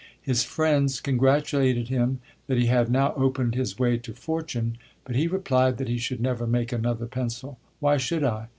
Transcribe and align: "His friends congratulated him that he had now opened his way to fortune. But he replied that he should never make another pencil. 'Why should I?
"His 0.19 0.43
friends 0.43 0.99
congratulated 0.99 1.89
him 1.89 2.21
that 2.47 2.57
he 2.57 2.65
had 2.65 2.89
now 2.89 3.13
opened 3.13 3.53
his 3.53 3.77
way 3.77 3.97
to 3.99 4.13
fortune. 4.13 4.79
But 5.03 5.15
he 5.15 5.27
replied 5.27 5.77
that 5.77 5.89
he 5.89 5.99
should 5.99 6.21
never 6.21 6.47
make 6.47 6.71
another 6.71 7.05
pencil. 7.05 7.59
'Why 7.79 7.97
should 7.97 8.23
I? 8.23 8.49